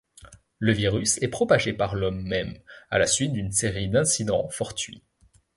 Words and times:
Le 0.57 0.71
virus 0.73 1.21
est 1.21 1.27
propagé 1.27 1.73
par 1.73 1.93
l'Homme 1.93 2.23
même, 2.25 2.57
à 2.89 2.97
la 2.97 3.05
suite 3.05 3.33
d'une 3.33 3.51
série 3.51 3.87
d'incidents 3.87 4.49
fortuits. 4.49 5.03